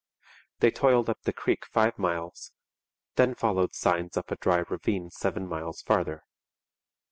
They 0.61 0.71
toiled 0.71 1.11
up 1.11 1.21
the 1.25 1.31
creek 1.31 1.63
five 1.63 1.99
miles, 1.99 2.53
then 3.17 3.35
followed 3.35 3.75
signs 3.75 4.17
up 4.17 4.31
a 4.31 4.35
dry 4.35 4.63
ravine 4.67 5.11
seven 5.11 5.47
miles 5.47 5.83
farther. 5.83 6.23